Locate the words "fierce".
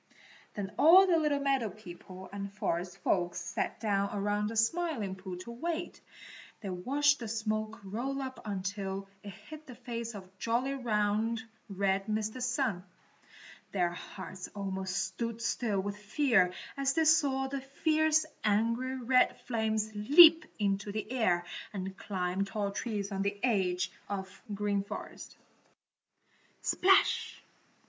17.61-18.25